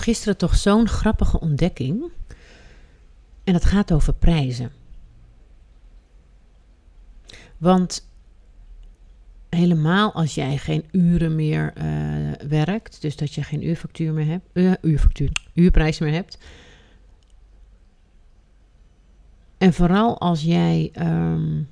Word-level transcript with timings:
gisteren 0.00 0.36
toch 0.36 0.56
zo'n 0.56 0.88
grappige 0.88 1.40
ontdekking. 1.40 2.10
En 3.44 3.52
dat 3.52 3.64
gaat 3.64 3.92
over 3.92 4.14
prijzen. 4.14 4.72
Want 7.58 8.08
helemaal 9.48 10.12
als 10.12 10.34
jij 10.34 10.56
geen 10.56 10.84
uren 10.90 11.34
meer 11.34 11.72
uh, 11.76 12.48
werkt, 12.48 13.00
dus 13.00 13.16
dat 13.16 13.34
je 13.34 13.42
geen 13.42 13.66
uurfactuur 13.66 14.12
meer 14.12 14.26
hebt, 14.26 14.48
uh, 14.52 14.72
uurfactuur, 14.80 15.30
uurprijs 15.54 15.98
meer 15.98 16.12
hebt. 16.12 16.38
En 19.58 19.72
vooral 19.72 20.20
als 20.20 20.42
jij, 20.42 20.92
um, 20.98 21.68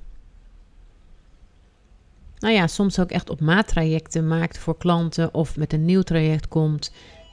nou 2.37 2.53
ja, 2.53 2.67
soms 2.67 2.99
ook 2.99 3.11
echt 3.11 3.29
op 3.29 3.39
maattrajecten 3.39 4.27
maakt 4.27 4.57
voor 4.57 4.77
klanten 4.77 5.33
of 5.33 5.57
met 5.57 5.73
een 5.73 5.85
nieuw 5.85 6.01
traject 6.01 6.47
komt, 6.47 6.91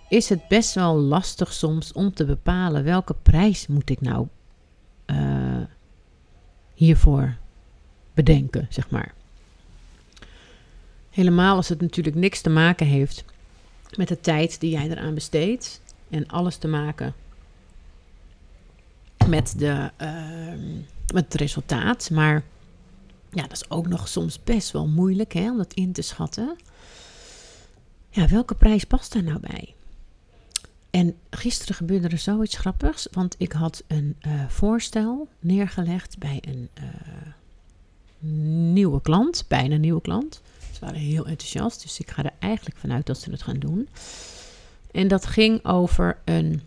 is 0.08 0.28
het 0.28 0.48
best 0.48 0.74
wel 0.74 0.96
lastig 0.96 1.52
soms 1.52 1.92
om 1.92 2.12
te 2.14 2.24
bepalen 2.24 2.84
welke 2.84 3.14
prijs 3.22 3.66
moet 3.66 3.90
ik 3.90 4.00
nou 4.00 4.26
uh, 5.06 5.60
hiervoor 6.74 7.36
bedenken, 8.14 8.66
zeg 8.70 8.90
maar. 8.90 9.14
Helemaal 11.10 11.56
als 11.56 11.68
het 11.68 11.80
natuurlijk 11.80 12.16
niks 12.16 12.40
te 12.40 12.50
maken 12.50 12.86
heeft 12.86 13.24
met 13.96 14.08
de 14.08 14.20
tijd 14.20 14.60
die 14.60 14.70
jij 14.70 14.90
eraan 14.90 15.14
besteedt. 15.14 15.80
En 16.10 16.28
alles 16.28 16.56
te 16.56 16.68
maken 16.68 17.14
met, 19.28 19.54
de, 19.58 19.90
uh, 20.02 20.62
met 21.14 21.24
het 21.24 21.34
resultaat. 21.34 22.10
Maar 22.10 22.42
ja, 23.30 23.42
dat 23.42 23.52
is 23.52 23.70
ook 23.70 23.88
nog 23.88 24.08
soms 24.08 24.44
best 24.44 24.70
wel 24.70 24.88
moeilijk 24.88 25.32
hè, 25.32 25.50
om 25.50 25.56
dat 25.56 25.74
in 25.74 25.92
te 25.92 26.02
schatten. 26.02 26.56
Ja, 28.10 28.28
welke 28.28 28.54
prijs 28.54 28.84
past 28.84 29.12
daar 29.12 29.22
nou 29.22 29.40
bij? 29.40 29.75
En 30.96 31.14
gisteren 31.30 31.74
gebeurde 31.74 32.08
er 32.08 32.18
zoiets 32.18 32.56
grappigs, 32.56 33.08
want 33.10 33.34
ik 33.38 33.52
had 33.52 33.84
een 33.86 34.16
uh, 34.26 34.48
voorstel 34.48 35.28
neergelegd 35.40 36.18
bij 36.18 36.42
een 36.48 36.68
uh, 36.78 37.32
nieuwe 38.72 39.00
klant, 39.00 39.44
bijna 39.48 39.76
nieuwe 39.76 40.00
klant. 40.00 40.42
Ze 40.72 40.80
waren 40.80 41.00
heel 41.00 41.26
enthousiast, 41.26 41.82
dus 41.82 41.98
ik 41.98 42.10
ga 42.10 42.24
er 42.24 42.32
eigenlijk 42.38 42.76
vanuit 42.76 43.06
dat 43.06 43.20
ze 43.20 43.30
het 43.30 43.42
gaan 43.42 43.58
doen. 43.58 43.88
En 44.90 45.08
dat 45.08 45.26
ging 45.26 45.64
over 45.64 46.18
een 46.24 46.62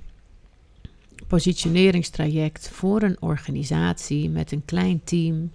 positioneringstraject 1.27 2.69
voor 2.69 3.01
een 3.01 3.21
organisatie 3.21 4.29
met 4.29 4.51
een 4.51 4.65
klein 4.65 5.03
team. 5.03 5.51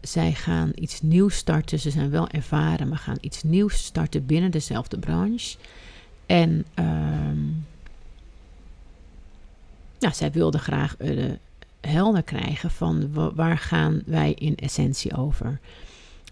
Zij 0.00 0.32
gaan 0.32 0.72
iets 0.74 1.02
nieuws 1.02 1.36
starten. 1.36 1.78
Ze 1.78 1.90
zijn 1.90 2.10
wel 2.10 2.28
ervaren, 2.28 2.88
maar 2.88 2.98
gaan 2.98 3.18
iets 3.20 3.42
nieuws 3.42 3.84
starten 3.84 4.26
binnen 4.26 4.50
dezelfde 4.50 4.98
branche. 4.98 5.56
En 6.30 6.64
um, 6.74 7.66
ja, 9.98 10.12
zij 10.12 10.30
wilden 10.30 10.60
graag 10.60 10.96
uh, 10.98 11.32
helder 11.80 12.22
krijgen 12.22 12.70
van 12.70 13.12
waar 13.34 13.58
gaan 13.58 14.02
wij 14.06 14.32
in 14.32 14.56
essentie 14.56 15.16
over. 15.16 15.60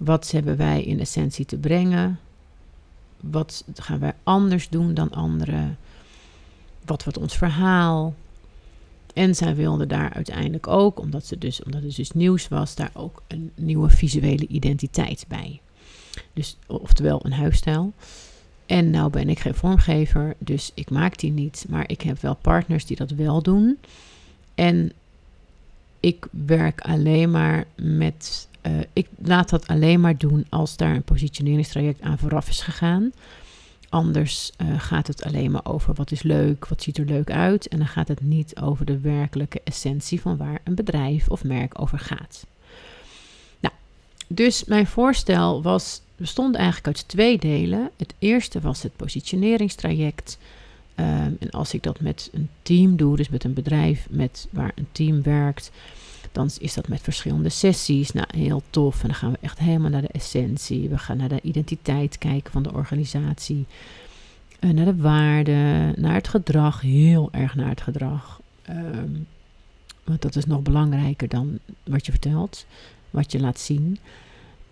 Wat 0.01 0.31
hebben 0.31 0.57
wij 0.57 0.83
in 0.83 1.01
essentie 1.01 1.45
te 1.45 1.57
brengen? 1.57 2.19
Wat 3.21 3.65
gaan 3.75 3.99
wij 3.99 4.15
anders 4.23 4.69
doen 4.69 4.95
dan 4.95 5.11
anderen? 5.11 5.79
Wat 6.85 7.05
wordt 7.05 7.19
ons 7.19 7.37
verhaal? 7.37 8.15
En 9.15 9.35
zij 9.35 9.55
wilde 9.55 9.87
daar 9.87 10.13
uiteindelijk 10.13 10.67
ook, 10.67 11.01
omdat, 11.01 11.27
ze 11.27 11.39
dus, 11.39 11.63
omdat 11.63 11.83
het 11.83 11.97
dus 11.97 12.11
nieuws 12.11 12.49
was, 12.49 12.75
daar 12.75 12.91
ook 12.93 13.23
een 13.27 13.53
nieuwe 13.55 13.91
visuele 13.91 14.47
identiteit 14.47 15.25
bij. 15.29 15.61
Dus, 16.33 16.57
oftewel 16.67 17.25
een 17.25 17.33
huisstijl. 17.33 17.93
En 18.69 18.91
nou 18.91 19.11
ben 19.11 19.29
ik 19.29 19.39
geen 19.39 19.55
vormgever, 19.55 20.35
dus 20.39 20.71
ik 20.75 20.91
maak 20.91 21.19
die 21.19 21.33
niet. 21.33 21.67
Maar 21.69 21.91
ik 21.91 22.01
heb 22.01 22.21
wel 22.21 22.35
partners 22.35 22.87
die 22.87 22.97
dat 22.97 23.11
wel 23.11 23.43
doen. 23.43 23.79
En 24.55 24.93
ik 26.01 26.27
werk 26.31 26.81
alleen 26.81 27.31
maar 27.31 27.67
met. 27.77 28.49
Uh, 28.63 28.79
ik 28.93 29.07
laat 29.23 29.49
dat 29.49 29.67
alleen 29.67 30.01
maar 30.01 30.17
doen 30.17 30.47
als 30.49 30.77
daar 30.77 30.95
een 30.95 31.03
positioneringstraject 31.03 32.01
aan 32.01 32.19
vooraf 32.19 32.49
is 32.49 32.61
gegaan. 32.61 33.13
Anders 33.89 34.53
uh, 34.63 34.81
gaat 34.81 35.07
het 35.07 35.25
alleen 35.25 35.51
maar 35.51 35.65
over 35.65 35.95
wat 35.95 36.11
is 36.11 36.23
leuk, 36.23 36.67
wat 36.67 36.83
ziet 36.83 36.99
er 36.99 37.05
leuk 37.05 37.31
uit. 37.31 37.69
En 37.69 37.79
dan 37.79 37.87
gaat 37.87 38.09
het 38.09 38.21
niet 38.21 38.61
over 38.61 38.85
de 38.85 38.99
werkelijke 38.99 39.61
essentie 39.65 40.21
van 40.21 40.37
waar 40.37 40.61
een 40.65 40.75
bedrijf 40.75 41.29
of 41.29 41.45
merk 41.45 41.81
over 41.81 41.99
gaat. 41.99 42.47
Nou, 43.61 43.75
dus 44.27 44.65
mijn 44.65 44.87
voorstel 44.87 45.63
was, 45.63 46.03
bestond 46.19 46.55
eigenlijk 46.55 46.87
uit 46.87 47.09
twee 47.09 47.39
delen. 47.39 47.91
Het 47.97 48.15
eerste 48.19 48.61
was 48.61 48.83
het 48.83 48.97
positioneringstraject. 48.97 50.39
Um, 50.97 51.37
en 51.41 51.51
als 51.51 51.75
ik 51.75 51.83
dat 51.83 52.01
met 52.01 52.31
een 52.33 52.49
team 52.63 52.97
doe, 52.97 53.17
dus 53.17 53.29
met 53.29 53.45
een 53.45 53.55
bedrijf 53.55 54.07
met, 54.11 54.49
waar 54.51 54.73
een 54.75 54.89
team 54.93 55.23
werkt, 55.23 55.71
dan 56.33 56.51
is 56.61 56.75
dat 56.75 56.89
met 56.89 57.01
verschillende 57.01 57.49
sessies. 57.49 58.13
Nou, 58.13 58.27
heel 58.37 58.63
tof. 58.71 59.03
En 59.03 59.07
dan 59.07 59.17
gaan 59.17 59.31
we 59.31 59.39
echt 59.41 59.59
helemaal 59.59 59.91
naar 59.91 60.03
de 60.03 60.09
essentie. 60.09 60.89
We 60.89 60.99
gaan 60.99 61.17
naar 61.17 61.29
de 61.29 61.41
identiteit 61.43 62.19
kijken 62.19 62.53
van 62.53 62.63
de 62.63 62.73
organisatie. 62.73 63.67
Uh, 64.61 64.71
naar 64.71 64.85
de 64.85 64.97
waarden, 64.97 65.95
naar 66.01 66.15
het 66.15 66.29
gedrag. 66.29 66.81
Heel 66.81 67.29
erg 67.33 67.55
naar 67.55 67.69
het 67.69 67.81
gedrag. 67.81 68.41
Um, 68.71 69.27
want 70.05 70.23
dat 70.23 70.37
is 70.37 70.45
nog 70.45 70.63
belangrijker 70.63 71.29
dan 71.29 71.59
wat 71.85 72.07
je 72.07 72.13
vertelt, 72.13 72.67
wat 73.11 73.33
je 73.33 73.41
laat 73.41 73.61
zien. 73.61 73.99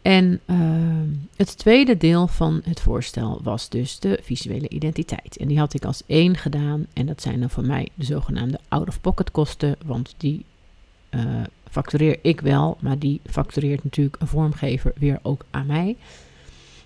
En 0.06 0.40
uh, 0.46 0.56
het 1.36 1.58
tweede 1.58 1.96
deel 1.96 2.26
van 2.26 2.60
het 2.64 2.80
voorstel 2.80 3.40
was 3.42 3.68
dus 3.68 3.98
de 3.98 4.18
visuele 4.22 4.68
identiteit. 4.68 5.36
En 5.36 5.48
die 5.48 5.58
had 5.58 5.74
ik 5.74 5.84
als 5.84 6.02
één 6.06 6.36
gedaan. 6.36 6.86
En 6.92 7.06
dat 7.06 7.22
zijn 7.22 7.40
dan 7.40 7.50
voor 7.50 7.64
mij 7.64 7.88
de 7.94 8.04
zogenaamde 8.04 8.58
out-of-pocket 8.68 9.30
kosten. 9.30 9.76
Want 9.84 10.14
die 10.16 10.44
uh, 11.10 11.22
factureer 11.70 12.18
ik 12.22 12.40
wel, 12.40 12.76
maar 12.80 12.98
die 12.98 13.20
factureert 13.30 13.84
natuurlijk 13.84 14.16
een 14.18 14.26
vormgever 14.26 14.92
weer 14.96 15.18
ook 15.22 15.44
aan 15.50 15.66
mij. 15.66 15.96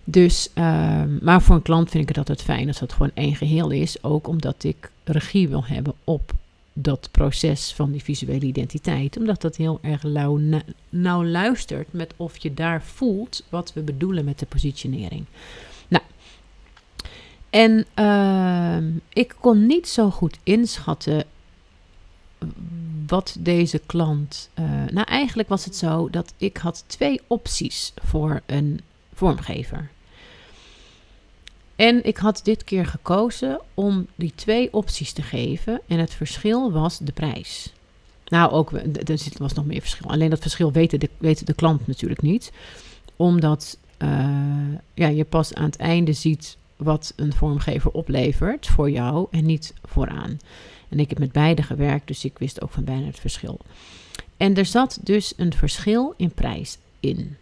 Dus, 0.05 0.51
uh, 0.55 1.03
maar 1.21 1.43
voor 1.43 1.55
een 1.55 1.63
klant 1.63 1.91
vind 1.91 2.03
ik 2.03 2.09
het 2.09 2.19
altijd 2.19 2.43
fijn 2.43 2.69
als 2.69 2.81
het 2.81 2.93
gewoon 2.93 3.13
één 3.15 3.37
geheel 3.37 3.71
is. 3.71 4.03
Ook 4.03 4.29
omdat 4.29 4.65
ik 4.65 4.91
regie 5.05 5.49
wil 5.49 5.65
hebben 5.65 5.95
op 6.05 6.33
dat 6.83 7.09
proces 7.11 7.73
van 7.73 7.91
die 7.91 8.03
visuele 8.03 8.47
identiteit. 8.47 9.17
Omdat 9.17 9.41
dat 9.41 9.57
heel 9.57 9.79
erg 9.83 10.03
nauw, 10.91 11.25
luistert 11.25 11.93
met 11.93 12.15
of 12.17 12.37
je 12.37 12.55
daar 12.55 12.83
voelt 12.83 13.45
wat 13.49 13.73
we 13.73 13.81
bedoelen 13.81 14.25
met 14.25 14.39
de 14.39 14.47
positionering. 14.47 15.25
Nou, 15.89 16.05
en 17.51 17.87
uh, 17.99 18.93
ik 19.13 19.35
kon 19.41 19.67
niet 19.67 19.89
zo 19.89 20.11
goed 20.11 20.39
inschatten 20.43 21.25
wat 23.07 23.37
deze 23.39 23.81
klant. 23.87 24.51
Uh, 24.59 24.65
nou, 24.91 25.07
eigenlijk 25.07 25.49
was 25.49 25.65
het 25.65 25.77
zo 25.77 26.11
dat 26.11 26.33
ik 26.37 26.57
had 26.57 26.85
twee 26.87 27.21
opties 27.27 27.93
voor 28.03 28.41
een 28.47 28.81
vormgever. 29.15 29.91
En 31.81 32.05
ik 32.05 32.17
had 32.17 32.41
dit 32.45 32.65
keer 32.65 32.87
gekozen 32.87 33.61
om 33.75 34.07
die 34.15 34.33
twee 34.35 34.73
opties 34.73 35.13
te 35.13 35.23
geven. 35.23 35.81
En 35.87 35.99
het 35.99 36.15
verschil 36.15 36.73
was 36.73 36.99
de 36.99 37.13
prijs. 37.13 37.73
Nou, 38.27 38.51
ook, 38.51 38.73
er 38.73 39.33
was 39.37 39.53
nog 39.53 39.67
meer 39.67 39.81
verschil. 39.81 40.11
Alleen 40.11 40.31
dat 40.31 40.41
verschil 40.41 40.73
weten 40.73 41.01
de, 41.01 41.11
weet 41.19 41.47
de 41.47 41.55
klant 41.55 41.87
natuurlijk 41.87 42.23
niet. 42.23 42.53
Omdat 43.17 43.79
uh, 43.99 44.09
ja, 44.95 45.09
je 45.09 45.25
pas 45.25 45.55
aan 45.55 45.65
het 45.65 45.77
einde 45.77 46.13
ziet 46.13 46.57
wat 46.77 47.13
een 47.17 47.33
vormgever 47.33 47.91
oplevert 47.91 48.67
voor 48.67 48.91
jou 48.91 49.27
en 49.31 49.47
niet 49.47 49.75
vooraan. 49.83 50.39
En 50.89 50.99
ik 50.99 51.09
heb 51.09 51.19
met 51.19 51.33
beide 51.33 51.63
gewerkt, 51.63 52.07
dus 52.07 52.25
ik 52.25 52.39
wist 52.39 52.63
ook 52.63 52.71
van 52.71 52.85
bijna 52.85 53.07
het 53.07 53.21
verschil. 53.21 53.59
En 54.37 54.55
er 54.55 54.67
zat 54.67 54.99
dus 55.03 55.33
een 55.37 55.53
verschil 55.53 56.15
in 56.17 56.33
prijs 56.33 56.79
in. 57.01 57.37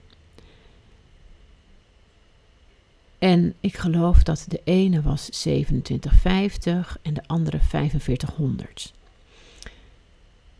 En 3.18 3.54
ik 3.60 3.76
geloof 3.76 4.22
dat 4.22 4.44
de 4.48 4.60
ene 4.64 5.02
was 5.02 5.28
2750 5.28 6.98
en 7.02 7.14
de 7.14 7.22
andere 7.26 7.58
4500. 7.60 8.92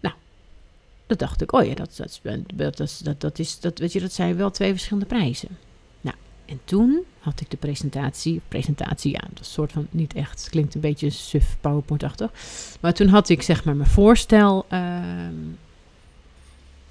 Nou, 0.00 0.14
dat 1.06 1.19
dacht 1.19 1.43
ik, 1.43 1.52
oh 1.52 1.64
ja, 1.64 1.75
dat, 1.75 1.96
dat, 1.96 2.20
dat, 2.55 3.00
dat, 3.02 3.20
dat, 3.20 3.38
is, 3.38 3.60
dat, 3.60 3.78
weet 3.78 3.93
je, 3.93 4.00
dat 4.00 4.12
zijn 4.12 4.37
wel 4.37 4.50
twee 4.50 4.70
verschillende 4.70 5.06
prijzen. 5.06 5.49
Nou, 6.00 6.16
en 6.44 6.60
toen 6.64 7.05
had 7.19 7.40
ik 7.40 7.50
de 7.50 7.56
presentatie, 7.56 8.40
presentatie, 8.49 9.12
ja, 9.12 9.22
dat 9.34 9.46
soort 9.46 9.72
van 9.72 9.87
niet 9.90 10.14
echt, 10.14 10.40
het 10.40 10.50
klinkt 10.50 10.75
een 10.75 10.81
beetje 10.81 11.10
suf 11.10 11.56
PowerPoint-achtig. 11.60 12.31
Maar 12.81 12.94
toen 12.94 13.08
had 13.08 13.28
ik 13.28 13.43
zeg 13.43 13.64
maar 13.64 13.76
mijn 13.76 13.90
voorstel 13.90 14.66
uh, 14.72 14.99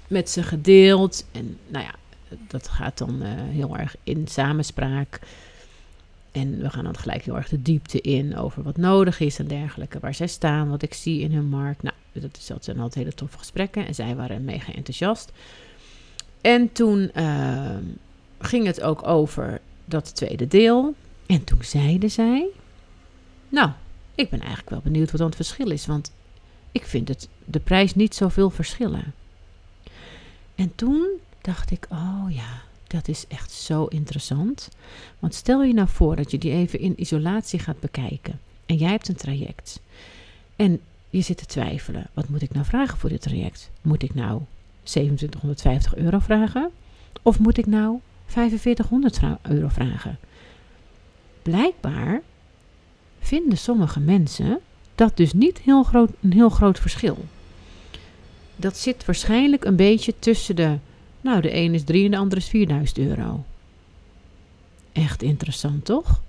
met 0.06 0.30
ze 0.30 0.42
gedeeld. 0.42 1.26
En 1.32 1.58
nou 1.66 1.84
ja, 1.84 1.94
dat 2.48 2.68
gaat 2.68 2.98
dan 2.98 3.22
uh, 3.22 3.28
heel 3.34 3.76
erg 3.76 3.96
in 4.02 4.26
samenspraak. 4.28 5.20
En 6.38 6.58
we 6.58 6.70
gaan 6.70 6.84
dan 6.84 6.96
gelijk 6.96 7.24
heel 7.24 7.36
erg 7.36 7.48
de 7.48 7.62
diepte 7.62 8.00
in 8.00 8.36
over 8.36 8.62
wat 8.62 8.76
nodig 8.76 9.20
is 9.20 9.38
en 9.38 9.46
dergelijke. 9.46 9.98
Waar 9.98 10.14
zij 10.14 10.26
staan, 10.26 10.68
wat 10.68 10.82
ik 10.82 10.94
zie 10.94 11.20
in 11.20 11.32
hun 11.32 11.48
markt. 11.48 11.82
Nou, 11.82 11.94
dat, 12.12 12.36
is, 12.36 12.44
zijn 12.60 12.78
altijd 12.78 12.94
hele 12.94 13.14
toffe 13.14 13.38
gesprekken. 13.38 13.86
En 13.86 13.94
zij 13.94 14.16
waren 14.16 14.44
mega 14.44 14.72
enthousiast. 14.72 15.32
En 16.40 16.72
toen 16.72 17.10
uh, 17.14 17.76
ging 18.38 18.66
het 18.66 18.82
ook 18.82 19.06
over 19.06 19.60
dat 19.84 20.14
tweede 20.14 20.46
deel. 20.46 20.94
En 21.26 21.44
toen 21.44 21.64
zeiden 21.64 22.10
zij: 22.10 22.46
Nou, 23.48 23.70
ik 24.14 24.30
ben 24.30 24.40
eigenlijk 24.40 24.70
wel 24.70 24.80
benieuwd 24.80 25.10
wat 25.10 25.20
dan 25.20 25.26
het 25.26 25.36
verschil 25.36 25.70
is. 25.70 25.86
Want 25.86 26.12
ik 26.72 26.84
vind 26.84 27.08
het, 27.08 27.28
de 27.44 27.60
prijs 27.60 27.94
niet 27.94 28.14
zoveel 28.14 28.50
verschillen. 28.50 29.14
En 30.54 30.72
toen 30.74 31.06
dacht 31.40 31.70
ik, 31.70 31.86
oh 31.90 32.24
ja, 32.28 32.62
dat 32.88 33.08
is 33.08 33.24
echt 33.28 33.52
zo 33.52 33.84
interessant. 33.84 34.68
Want 35.18 35.34
stel 35.34 35.62
je 35.62 35.74
nou 35.74 35.88
voor 35.88 36.16
dat 36.16 36.30
je 36.30 36.38
die 36.38 36.52
even 36.52 36.80
in 36.80 37.00
isolatie 37.00 37.58
gaat 37.58 37.80
bekijken. 37.80 38.40
En 38.66 38.76
jij 38.76 38.90
hebt 38.90 39.08
een 39.08 39.16
traject. 39.16 39.80
En 40.56 40.80
je 41.10 41.20
zit 41.20 41.36
te 41.36 41.46
twijfelen. 41.46 42.06
Wat 42.14 42.28
moet 42.28 42.42
ik 42.42 42.52
nou 42.52 42.64
vragen 42.64 42.98
voor 42.98 43.08
dit 43.08 43.22
traject? 43.22 43.70
Moet 43.82 44.02
ik 44.02 44.14
nou 44.14 44.40
2750 44.82 45.96
euro 45.96 46.18
vragen? 46.18 46.70
Of 47.22 47.38
moet 47.38 47.58
ik 47.58 47.66
nou 47.66 47.98
4500 48.26 49.20
euro 49.42 49.68
vragen? 49.68 50.18
Blijkbaar 51.42 52.22
vinden 53.20 53.58
sommige 53.58 54.00
mensen 54.00 54.60
dat 54.94 55.16
dus 55.16 55.32
niet 55.32 55.58
heel 55.58 55.82
groot, 55.82 56.10
een 56.20 56.32
heel 56.32 56.48
groot 56.48 56.78
verschil. 56.78 57.24
Dat 58.56 58.76
zit 58.76 59.04
waarschijnlijk 59.04 59.64
een 59.64 59.76
beetje 59.76 60.14
tussen 60.18 60.56
de, 60.56 60.78
nou 61.20 61.40
de 61.40 61.54
een 61.54 61.74
is 61.74 61.84
3 61.84 62.04
en 62.04 62.10
de 62.10 62.16
andere 62.16 62.40
is 62.40 62.48
4000 62.48 62.98
euro. 62.98 63.44
Echt 64.92 65.22
interessant 65.22 65.84
toch? 65.84 66.20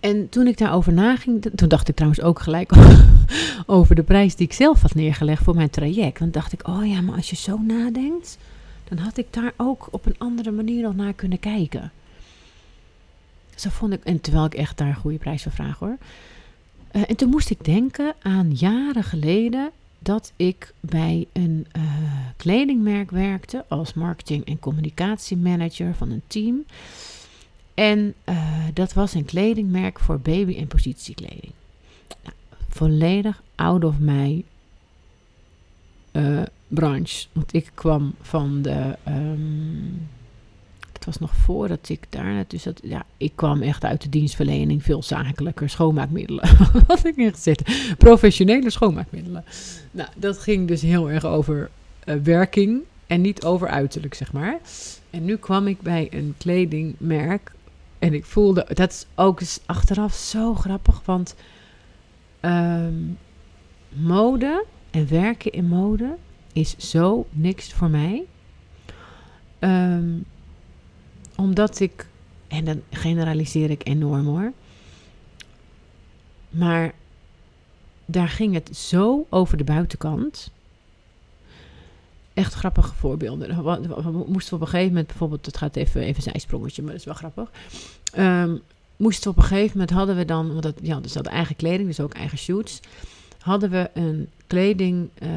En 0.00 0.28
toen 0.28 0.46
ik 0.46 0.58
daarover 0.58 0.92
naging, 0.92 1.50
toen 1.54 1.68
dacht 1.68 1.88
ik 1.88 1.94
trouwens 1.94 2.22
ook 2.22 2.40
gelijk 2.40 2.72
over 3.66 3.94
de 3.94 4.02
prijs 4.02 4.36
die 4.36 4.46
ik 4.46 4.52
zelf 4.52 4.82
had 4.82 4.94
neergelegd 4.94 5.42
voor 5.42 5.54
mijn 5.54 5.70
traject. 5.70 6.18
Dan 6.18 6.30
dacht 6.30 6.52
ik, 6.52 6.68
oh 6.68 6.86
ja, 6.86 7.00
maar 7.00 7.16
als 7.16 7.30
je 7.30 7.36
zo 7.36 7.58
nadenkt, 7.58 8.38
dan 8.88 8.98
had 8.98 9.16
ik 9.16 9.26
daar 9.30 9.52
ook 9.56 9.88
op 9.90 10.06
een 10.06 10.18
andere 10.18 10.50
manier 10.50 10.82
nog 10.82 10.96
naar 10.96 11.12
kunnen 11.12 11.40
kijken. 11.40 11.92
Zo 13.54 13.70
vond 13.70 13.92
ik, 13.92 14.04
en 14.04 14.20
terwijl 14.20 14.44
ik 14.44 14.54
echt 14.54 14.78
daar 14.78 14.88
een 14.88 14.94
goede 14.94 15.18
prijs 15.18 15.42
voor 15.42 15.52
vraag 15.52 15.78
hoor. 15.78 15.96
Uh, 16.92 17.02
en 17.06 17.16
toen 17.16 17.30
moest 17.30 17.50
ik 17.50 17.64
denken 17.64 18.14
aan 18.22 18.52
jaren 18.54 19.04
geleden 19.04 19.70
dat 19.98 20.32
ik 20.36 20.72
bij 20.80 21.26
een 21.32 21.66
uh, 21.76 21.82
kledingmerk 22.38 23.10
werkte 23.10 23.64
als 23.68 23.94
marketing- 23.94 24.46
en 24.46 24.58
communicatiemanager 24.58 25.94
van 25.94 26.10
een 26.10 26.22
team. 26.26 26.64
En 27.74 28.14
uh, 28.28 28.64
dat 28.74 28.92
was 28.92 29.14
een 29.14 29.24
kledingmerk 29.24 29.98
voor 30.00 30.20
baby- 30.20 30.56
en 30.56 30.66
positiekleding. 30.66 31.52
Nou, 32.22 32.34
volledig 32.68 33.42
out 33.54 33.84
of 33.84 33.98
my 33.98 34.44
uh, 36.12 36.42
branche. 36.68 37.26
Want 37.32 37.54
ik 37.54 37.70
kwam 37.74 38.14
van 38.20 38.62
de. 38.62 38.96
Um, 39.08 40.08
het 40.92 41.04
was 41.04 41.18
nog 41.18 41.34
voordat 41.34 41.88
ik 41.88 42.06
daar. 42.08 42.44
Dus 42.46 42.66
ja, 42.82 43.04
ik 43.16 43.32
kwam 43.34 43.62
echt 43.62 43.84
uit 43.84 44.02
de 44.02 44.08
dienstverlening. 44.08 44.82
Veel 44.82 45.02
zakelijker 45.02 45.68
schoonmaakmiddelen. 45.68 46.48
Had 46.86 47.04
ik 47.04 47.16
ingezet. 47.16 47.62
Professionele 47.98 48.70
schoonmaakmiddelen. 48.70 49.44
Nou, 49.90 50.08
dat 50.16 50.38
ging 50.38 50.68
dus 50.68 50.82
heel 50.82 51.10
erg 51.10 51.24
over 51.24 51.70
werking. 52.22 52.82
En 53.06 53.20
niet 53.20 53.44
over 53.44 53.68
uiterlijk, 53.68 54.14
zeg 54.14 54.32
maar. 54.32 54.58
En 55.10 55.24
nu 55.24 55.36
kwam 55.36 55.66
ik 55.66 55.80
bij 55.80 56.08
een 56.10 56.34
kledingmerk 56.38 57.52
en 57.98 58.14
ik 58.14 58.24
voelde, 58.24 58.66
dat 58.74 58.90
is 58.90 59.06
ook 59.14 59.40
achteraf 59.66 60.14
zo 60.14 60.54
grappig, 60.54 61.02
want 61.04 61.34
um, 62.40 63.18
mode 63.88 64.64
en 64.90 65.08
werken 65.08 65.52
in 65.52 65.68
mode 65.68 66.16
is 66.52 66.76
zo 66.76 67.26
niks 67.30 67.72
voor 67.72 67.90
mij. 67.90 68.24
Um, 69.60 70.24
omdat 71.36 71.80
ik, 71.80 72.06
en 72.48 72.64
dan 72.64 72.82
generaliseer 72.90 73.70
ik 73.70 73.88
enorm 73.88 74.26
hoor, 74.26 74.52
maar 76.50 76.94
daar 78.06 78.28
ging 78.28 78.54
het 78.54 78.76
zo 78.76 79.26
over 79.28 79.56
de 79.56 79.64
buitenkant 79.64 80.50
echt 82.38 82.54
grappige 82.54 82.94
voorbeelden. 82.94 83.64
We 83.64 84.24
moesten 84.26 84.54
op 84.54 84.60
een 84.60 84.68
gegeven 84.68 84.88
moment, 84.88 85.06
bijvoorbeeld, 85.06 85.46
het 85.46 85.56
gaat 85.56 85.76
even, 85.76 86.00
even 86.00 86.16
een 86.16 86.30
zijsprongetje, 86.30 86.82
maar 86.82 86.90
dat 86.90 87.00
is 87.00 87.06
wel 87.06 87.14
grappig. 87.14 87.50
Um, 88.18 88.60
moesten 88.96 89.30
op 89.30 89.36
een 89.36 89.42
gegeven 89.42 89.78
moment 89.78 89.90
hadden 89.96 90.16
we 90.16 90.24
dan, 90.24 90.48
want 90.48 90.62
dat, 90.62 90.74
ja, 90.82 91.00
dus 91.00 91.14
hadden 91.14 91.32
eigen 91.32 91.56
kleding, 91.56 91.88
dus 91.88 92.00
ook 92.00 92.14
eigen 92.14 92.38
shoots. 92.38 92.80
Hadden 93.38 93.70
we 93.70 93.90
een 93.94 94.28
kleding, 94.46 95.08
uh, 95.22 95.28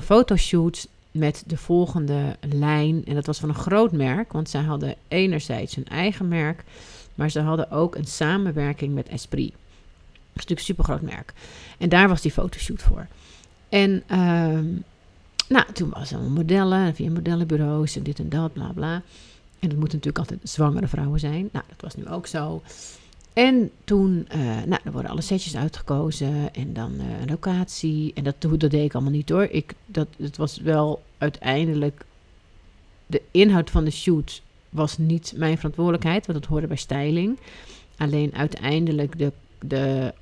fotoshoot 0.00 0.88
met 1.10 1.42
de 1.46 1.56
volgende 1.56 2.36
lijn. 2.40 3.04
En 3.06 3.14
dat 3.14 3.26
was 3.26 3.38
van 3.38 3.48
een 3.48 3.54
groot 3.54 3.92
merk, 3.92 4.32
want 4.32 4.48
zij 4.48 4.62
hadden 4.62 4.94
enerzijds 5.08 5.74
hun 5.74 5.88
eigen 5.88 6.28
merk, 6.28 6.64
maar 7.14 7.30
ze 7.30 7.40
hadden 7.40 7.70
ook 7.70 7.94
een 7.94 8.06
samenwerking 8.06 8.94
met 8.94 9.08
Esprit. 9.08 9.50
Dat 9.50 9.56
natuurlijk 10.34 10.60
een 10.60 10.66
super 10.66 10.84
groot 10.84 11.02
merk. 11.02 11.32
En 11.78 11.88
daar 11.88 12.08
was 12.08 12.20
die 12.20 12.30
fotoshoot 12.30 12.82
voor. 12.82 13.06
En 13.68 14.02
um, 14.18 14.84
nou, 15.48 15.72
toen 15.72 15.90
was 15.90 16.12
er 16.12 16.20
modellen, 16.20 16.94
via 16.94 17.10
modellenbureaus 17.10 17.96
en 17.96 18.02
dit 18.02 18.18
en 18.18 18.28
dat, 18.28 18.52
bla 18.52 18.72
bla. 18.74 19.02
En 19.58 19.68
dat 19.68 19.78
moeten 19.78 19.98
natuurlijk 19.98 20.18
altijd 20.18 20.40
zwangere 20.42 20.88
vrouwen 20.88 21.20
zijn. 21.20 21.48
Nou, 21.52 21.64
dat 21.68 21.80
was 21.80 21.94
nu 21.96 22.08
ook 22.08 22.26
zo. 22.26 22.62
En 23.32 23.70
toen, 23.84 24.28
uh, 24.36 24.62
nou, 24.62 24.80
er 24.84 24.92
worden 24.92 25.10
alle 25.10 25.20
setjes 25.20 25.56
uitgekozen 25.56 26.54
en 26.54 26.72
dan 26.72 26.92
uh, 26.92 27.20
een 27.20 27.28
locatie. 27.28 28.12
En 28.14 28.24
dat, 28.24 28.34
dat 28.40 28.60
deed 28.60 28.84
ik 28.84 28.94
allemaal 28.94 29.12
niet 29.12 29.28
hoor. 29.28 29.44
Ik, 29.44 29.74
dat, 29.86 30.08
het 30.16 30.36
was 30.36 30.58
wel 30.58 31.02
uiteindelijk, 31.18 32.04
de 33.06 33.22
inhoud 33.30 33.70
van 33.70 33.84
de 33.84 33.90
shoot 33.90 34.42
was 34.68 34.98
niet 34.98 35.32
mijn 35.36 35.56
verantwoordelijkheid, 35.56 36.26
want 36.26 36.40
dat 36.40 36.48
hoorde 36.48 36.66
bij 36.66 36.76
styling. 36.76 37.38
Alleen 37.96 38.34
uiteindelijk 38.34 39.18
de, 39.18 39.32
de 39.60 40.14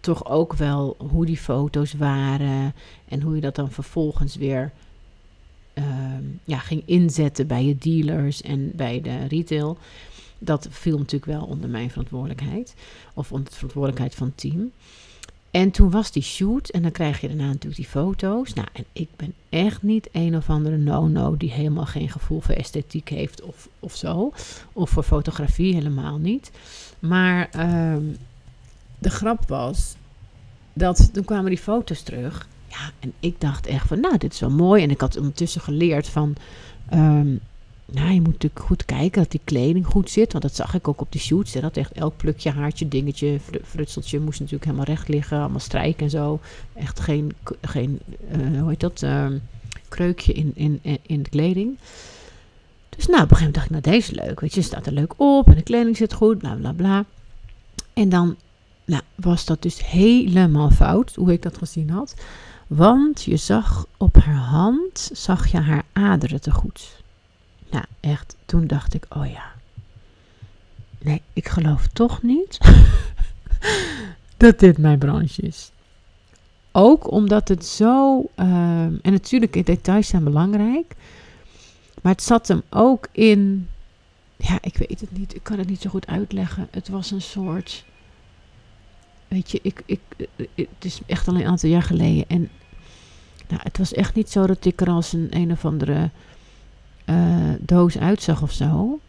toch 0.00 0.26
ook 0.26 0.54
wel 0.54 0.96
hoe 1.10 1.26
die 1.26 1.36
foto's 1.36 1.92
waren 1.92 2.74
en 3.08 3.20
hoe 3.20 3.34
je 3.34 3.40
dat 3.40 3.54
dan 3.54 3.70
vervolgens 3.70 4.36
weer 4.36 4.72
uh, 5.74 5.84
ja, 6.44 6.58
ging 6.58 6.82
inzetten 6.84 7.46
bij 7.46 7.64
je 7.64 7.78
dealers 7.78 8.42
en 8.42 8.72
bij 8.74 9.00
de 9.00 9.26
retail. 9.26 9.78
Dat 10.38 10.66
viel 10.70 10.98
natuurlijk 10.98 11.32
wel 11.32 11.44
onder 11.44 11.70
mijn 11.70 11.90
verantwoordelijkheid 11.90 12.74
of 13.14 13.32
onder 13.32 13.48
de 13.48 13.54
verantwoordelijkheid 13.54 14.14
van 14.14 14.26
het 14.26 14.36
team. 14.36 14.70
En 15.52 15.70
toen 15.70 15.90
was 15.90 16.12
die 16.12 16.22
shoot 16.22 16.68
en 16.68 16.82
dan 16.82 16.90
krijg 16.90 17.20
je 17.20 17.28
daarna 17.28 17.46
natuurlijk 17.46 17.76
die 17.76 17.86
foto's. 17.86 18.52
Nou, 18.52 18.68
en 18.72 18.84
ik 18.92 19.08
ben 19.16 19.34
echt 19.48 19.82
niet 19.82 20.08
een 20.12 20.36
of 20.36 20.50
andere 20.50 20.76
no-no 20.76 21.36
die 21.36 21.50
helemaal 21.50 21.86
geen 21.86 22.08
gevoel 22.08 22.40
voor 22.40 22.54
esthetiek 22.54 23.08
heeft 23.08 23.42
of, 23.42 23.68
of 23.80 23.96
zo. 23.96 24.32
Of 24.72 24.90
voor 24.90 25.02
fotografie 25.02 25.74
helemaal 25.74 26.18
niet. 26.18 26.50
Maar 26.98 27.50
um, 27.92 28.16
de 29.02 29.10
grap 29.10 29.48
was 29.48 29.94
dat 30.72 31.12
toen 31.12 31.24
kwamen 31.24 31.50
die 31.50 31.58
foto's 31.58 32.02
terug. 32.02 32.48
Ja, 32.68 32.90
en 33.00 33.12
ik 33.20 33.40
dacht 33.40 33.66
echt 33.66 33.86
van, 33.86 34.00
nou, 34.00 34.18
dit 34.18 34.32
is 34.32 34.40
wel 34.40 34.50
mooi. 34.50 34.82
En 34.82 34.90
ik 34.90 35.00
had 35.00 35.16
ondertussen 35.16 35.60
geleerd 35.60 36.08
van, 36.08 36.34
um, 36.92 37.40
nou, 37.86 38.12
je 38.12 38.20
moet 38.20 38.32
natuurlijk 38.32 38.64
goed 38.64 38.84
kijken 38.84 39.22
dat 39.22 39.30
die 39.30 39.40
kleding 39.44 39.86
goed 39.86 40.10
zit. 40.10 40.32
Want 40.32 40.44
dat 40.44 40.56
zag 40.56 40.74
ik 40.74 40.88
ook 40.88 41.00
op 41.00 41.12
die 41.12 41.20
shoots. 41.20 41.52
Dat 41.52 41.76
echt 41.76 41.92
elk 41.92 42.16
plukje, 42.16 42.50
haartje, 42.50 42.88
dingetje, 42.88 43.38
frutseltje 43.64 44.20
moest 44.20 44.40
natuurlijk 44.40 44.64
helemaal 44.64 44.86
recht 44.86 45.08
liggen. 45.08 45.38
Allemaal 45.38 45.60
strijken 45.60 46.04
en 46.04 46.10
zo. 46.10 46.40
Echt 46.74 47.00
geen, 47.00 47.32
geen 47.60 48.00
uh, 48.36 48.60
hoe 48.60 48.68
heet 48.68 48.80
dat, 48.80 49.02
uh, 49.02 49.26
kreukje 49.88 50.32
in, 50.32 50.52
in, 50.54 50.80
in 51.02 51.22
de 51.22 51.30
kleding. 51.30 51.78
Dus 52.88 53.06
nou, 53.06 53.22
op 53.22 53.30
een 53.30 53.36
gegeven 53.36 53.52
moment 53.52 53.54
dacht 53.54 53.66
ik, 53.66 53.70
nou, 53.70 53.82
deze 53.82 54.12
is 54.12 54.26
leuk. 54.26 54.40
Weet 54.40 54.54
je, 54.54 54.62
staat 54.62 54.86
er 54.86 54.92
leuk 54.92 55.14
op 55.16 55.48
en 55.48 55.54
de 55.54 55.62
kleding 55.62 55.96
zit 55.96 56.12
goed, 56.12 56.38
bla, 56.38 56.54
bla, 56.54 56.72
bla. 56.72 57.04
En 57.92 58.08
dan 58.08 58.36
nou, 58.92 59.04
was 59.14 59.44
dat 59.44 59.62
dus 59.62 59.86
helemaal 59.86 60.70
fout, 60.70 61.14
hoe 61.14 61.32
ik 61.32 61.42
dat 61.42 61.58
gezien 61.58 61.90
had. 61.90 62.14
Want 62.66 63.22
je 63.22 63.36
zag 63.36 63.86
op 63.96 64.16
haar 64.16 64.34
hand, 64.34 65.10
zag 65.12 65.46
je 65.46 65.58
haar 65.58 65.84
aderen 65.92 66.40
te 66.40 66.50
goed. 66.50 67.02
Nou, 67.70 67.84
echt, 68.00 68.36
toen 68.44 68.66
dacht 68.66 68.94
ik, 68.94 69.06
oh 69.08 69.30
ja. 69.30 69.52
Nee, 70.98 71.22
ik 71.32 71.48
geloof 71.48 71.86
toch 71.86 72.22
niet 72.22 72.58
dat 74.36 74.58
dit 74.58 74.78
mijn 74.78 74.98
branche 74.98 75.42
is. 75.42 75.70
Ook 76.72 77.10
omdat 77.10 77.48
het 77.48 77.66
zo, 77.66 78.18
um, 78.18 78.98
en 79.02 79.12
natuurlijk, 79.12 79.66
details 79.66 80.08
zijn 80.08 80.24
belangrijk. 80.24 80.94
Maar 82.02 82.12
het 82.12 82.22
zat 82.22 82.48
hem 82.48 82.62
ook 82.70 83.08
in, 83.12 83.68
ja, 84.36 84.58
ik 84.60 84.76
weet 84.76 85.00
het 85.00 85.12
niet, 85.18 85.34
ik 85.34 85.42
kan 85.42 85.58
het 85.58 85.68
niet 85.68 85.80
zo 85.80 85.90
goed 85.90 86.06
uitleggen. 86.06 86.68
Het 86.70 86.88
was 86.88 87.10
een 87.10 87.22
soort 87.22 87.84
weet 89.32 89.50
je, 89.50 89.58
ik, 89.62 89.82
ik, 89.86 90.00
het 90.54 90.66
is 90.84 91.00
echt 91.06 91.28
al 91.28 91.34
een 91.34 91.46
aantal 91.46 91.68
jaar 91.68 91.82
geleden. 91.82 92.24
En 92.28 92.50
nou, 93.48 93.60
het 93.62 93.78
was 93.78 93.92
echt 93.92 94.14
niet 94.14 94.30
zo 94.30 94.46
dat 94.46 94.64
ik 94.64 94.80
er 94.80 94.88
als 94.88 95.12
een 95.12 95.28
een 95.30 95.52
of 95.52 95.64
andere 95.64 96.10
uh, 97.06 97.50
doos 97.60 97.98
uitzag 97.98 98.42
of 98.42 98.52
zo. 98.52 99.00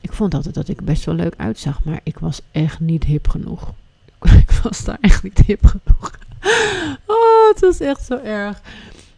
Ik 0.00 0.12
vond 0.12 0.34
altijd 0.34 0.54
dat 0.54 0.68
ik 0.68 0.80
best 0.80 1.04
wel 1.04 1.14
leuk 1.14 1.34
uitzag, 1.36 1.84
maar 1.84 2.00
ik 2.02 2.18
was 2.18 2.40
echt 2.50 2.80
niet 2.80 3.04
hip 3.04 3.28
genoeg. 3.28 3.72
Ik 4.40 4.50
was 4.62 4.84
daar 4.84 4.98
echt 5.00 5.22
niet 5.22 5.38
hip 5.38 5.66
genoeg. 5.66 6.10
Oh, 7.06 7.48
het 7.48 7.60
was 7.60 7.80
echt 7.80 8.04
zo 8.04 8.18
erg. 8.18 8.60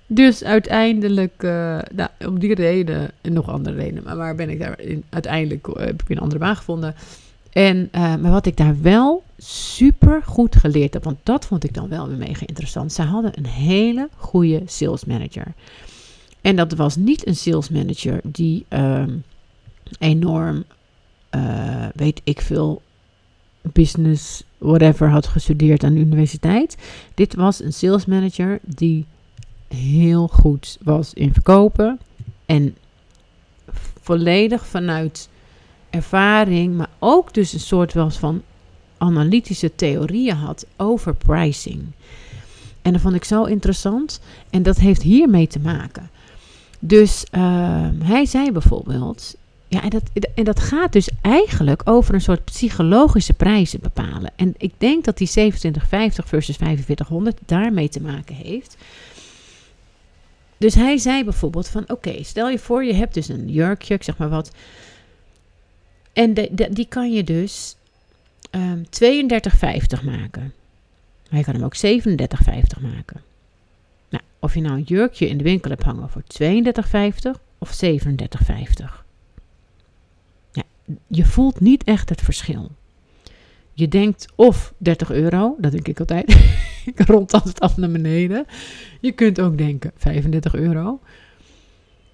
Dus 0.06 0.44
uiteindelijk, 0.44 1.42
uh, 1.42 1.78
nou, 1.92 2.08
om 2.26 2.38
die 2.38 2.54
reden 2.54 3.10
en 3.20 3.32
nog 3.32 3.48
andere 3.48 3.76
redenen, 3.76 4.02
maar 4.02 4.16
waar 4.16 4.34
ben 4.34 4.50
ik 4.50 4.58
daar 4.58 4.80
in, 4.80 5.04
uiteindelijk 5.08 5.66
heb 5.72 6.02
ik 6.02 6.08
een 6.08 6.18
andere 6.18 6.40
baan 6.40 6.56
gevonden. 6.56 6.94
En, 7.52 7.88
uh, 7.94 8.16
maar 8.16 8.30
wat 8.30 8.46
ik 8.46 8.56
daar 8.56 8.82
wel 8.82 9.22
super 9.38 10.22
goed 10.24 10.56
geleerd 10.56 10.94
heb, 10.94 11.04
want 11.04 11.18
dat 11.22 11.46
vond 11.46 11.64
ik 11.64 11.74
dan 11.74 11.88
wel 11.88 12.08
weer 12.08 12.16
mega 12.16 12.46
interessant. 12.46 12.92
Ze 12.92 13.02
hadden 13.02 13.32
een 13.34 13.46
hele 13.46 14.08
goede 14.16 14.62
sales 14.66 15.04
manager. 15.04 15.52
En 16.40 16.56
dat 16.56 16.72
was 16.72 16.96
niet 16.96 17.26
een 17.26 17.36
sales 17.36 17.68
manager 17.68 18.20
die 18.22 18.64
uh, 18.68 19.04
enorm, 19.98 20.64
uh, 21.34 21.86
weet 21.94 22.20
ik 22.24 22.40
veel, 22.40 22.82
business, 23.62 24.44
whatever 24.58 25.08
had 25.08 25.26
gestudeerd 25.26 25.84
aan 25.84 25.94
de 25.94 26.00
universiteit. 26.00 26.76
Dit 27.14 27.34
was 27.34 27.62
een 27.62 27.72
sales 27.72 28.06
manager 28.06 28.58
die 28.62 29.06
heel 29.68 30.28
goed 30.28 30.78
was 30.82 31.14
in 31.14 31.32
verkopen. 31.32 31.98
En 32.46 32.76
volledig 34.00 34.66
vanuit 34.66 35.28
ervaring, 35.92 36.76
maar 36.76 36.90
ook 36.98 37.34
dus 37.34 37.52
een 37.52 37.60
soort 37.60 37.92
wel 37.92 38.10
van 38.10 38.42
analytische 38.98 39.74
theorieën 39.74 40.36
had 40.36 40.66
over 40.76 41.14
pricing. 41.14 41.82
En 42.82 42.92
dat 42.92 43.00
vond 43.00 43.14
ik 43.14 43.24
zo 43.24 43.44
interessant. 43.44 44.20
En 44.50 44.62
dat 44.62 44.76
heeft 44.76 45.02
hiermee 45.02 45.46
te 45.46 45.58
maken. 45.58 46.10
Dus 46.78 47.24
uh, 47.34 47.88
hij 48.02 48.26
zei 48.26 48.52
bijvoorbeeld. 48.52 49.36
Ja, 49.68 49.82
en 49.82 49.90
dat, 49.90 50.02
en 50.34 50.44
dat 50.44 50.60
gaat 50.60 50.92
dus 50.92 51.08
eigenlijk 51.20 51.82
over 51.84 52.14
een 52.14 52.20
soort 52.20 52.44
psychologische 52.44 53.32
prijzen 53.32 53.80
bepalen. 53.80 54.32
En 54.36 54.54
ik 54.58 54.72
denk 54.78 55.04
dat 55.04 55.18
die 55.18 55.28
2750 55.28 56.28
versus 56.28 56.56
4500 56.56 57.38
daarmee 57.46 57.88
te 57.88 58.02
maken 58.02 58.34
heeft. 58.34 58.76
Dus 60.56 60.74
hij 60.74 60.98
zei 60.98 61.24
bijvoorbeeld 61.24 61.68
van 61.68 61.84
oké, 61.86 62.22
stel 62.22 62.48
je 62.48 62.58
voor 62.58 62.84
je 62.84 62.94
hebt 62.94 63.14
dus 63.14 63.28
een 63.28 63.48
jurkje, 63.48 63.94
ik 63.94 64.02
zeg 64.02 64.16
maar 64.16 64.28
wat. 64.28 64.50
En 66.12 66.34
die 66.70 66.86
kan 66.88 67.12
je 67.12 67.24
dus 67.24 67.76
um, 68.50 68.82
32,50 69.02 70.04
maken. 70.04 70.52
Maar 71.30 71.38
je 71.38 71.44
kan 71.44 71.54
hem 71.54 71.64
ook 71.64 71.76
37,50 71.76 72.82
maken. 72.82 73.22
Nou, 74.08 74.24
of 74.38 74.54
je 74.54 74.60
nou 74.60 74.76
een 74.76 74.82
jurkje 74.82 75.28
in 75.28 75.38
de 75.38 75.44
winkel 75.44 75.70
hebt 75.70 75.82
hangen 75.82 76.10
voor 76.10 76.22
32,50 76.42 77.40
of 77.58 77.80
37,50. 77.84 77.94
Ja, 80.52 80.62
je 81.06 81.24
voelt 81.24 81.60
niet 81.60 81.84
echt 81.84 82.08
het 82.08 82.20
verschil. 82.20 82.70
Je 83.74 83.88
denkt 83.88 84.26
of 84.34 84.74
30 84.76 85.10
euro, 85.10 85.56
dat 85.58 85.72
denk 85.72 85.88
ik 85.88 86.00
altijd. 86.00 86.30
ik 86.94 87.00
rond 87.00 87.32
altijd 87.32 87.60
af 87.60 87.76
naar 87.76 87.90
beneden. 87.90 88.46
Je 89.00 89.12
kunt 89.12 89.40
ook 89.40 89.58
denken 89.58 89.92
35 89.96 90.54
euro. 90.54 91.00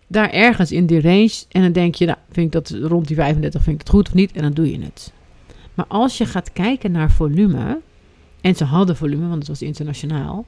Daar 0.08 0.30
ergens 0.30 0.72
in 0.72 0.86
die 0.86 1.00
range. 1.00 1.34
En 1.48 1.62
dan 1.62 1.72
denk 1.72 1.94
je, 1.94 2.06
nou, 2.06 2.18
vind 2.30 2.46
ik 2.46 2.52
dat 2.52 2.70
rond 2.70 3.06
die 3.06 3.16
35 3.16 3.62
vind 3.62 3.74
ik 3.74 3.80
het 3.80 3.94
goed 3.94 4.08
of 4.08 4.14
niet. 4.14 4.32
En 4.32 4.42
dan 4.42 4.52
doe 4.52 4.70
je 4.70 4.80
het. 4.80 5.12
Maar 5.74 5.86
als 5.88 6.18
je 6.18 6.26
gaat 6.26 6.52
kijken 6.52 6.92
naar 6.92 7.10
volume. 7.10 7.80
En 8.40 8.54
ze 8.54 8.64
hadden 8.64 8.96
volume, 8.96 9.28
want 9.28 9.38
het 9.38 9.48
was 9.48 9.62
internationaal. 9.62 10.46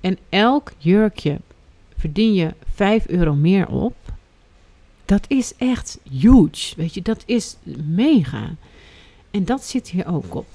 En 0.00 0.18
elk 0.28 0.72
jurkje 0.78 1.40
verdien 1.96 2.34
je 2.34 2.54
5 2.74 3.06
euro 3.06 3.34
meer 3.34 3.68
op. 3.68 3.94
Dat 5.04 5.24
is 5.28 5.54
echt 5.56 5.98
huge. 6.10 6.74
Weet 6.76 6.94
je, 6.94 7.02
dat 7.02 7.22
is 7.26 7.56
mega. 7.86 8.54
En 9.30 9.44
dat 9.44 9.64
zit 9.64 9.88
hier 9.88 10.06
ook 10.06 10.34
op. 10.34 10.46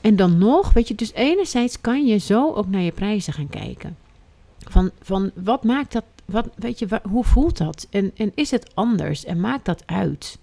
En 0.00 0.16
dan 0.16 0.38
nog, 0.38 0.72
weet 0.72 0.88
je, 0.88 0.94
dus 0.94 1.12
enerzijds 1.12 1.80
kan 1.80 2.06
je 2.06 2.18
zo 2.18 2.52
ook 2.52 2.68
naar 2.68 2.80
je 2.80 2.92
prijzen 2.92 3.32
gaan 3.32 3.48
kijken. 3.48 3.96
Van, 4.58 4.90
van 5.02 5.30
wat 5.34 5.64
maakt 5.64 5.92
dat, 5.92 6.04
wat, 6.24 6.48
weet 6.56 6.78
je, 6.78 7.00
hoe 7.08 7.24
voelt 7.24 7.56
dat? 7.56 7.86
En, 7.90 8.12
en 8.16 8.32
is 8.34 8.50
het 8.50 8.74
anders? 8.74 9.24
En 9.24 9.40
maakt 9.40 9.64
dat 9.64 9.82
uit? 9.86 10.38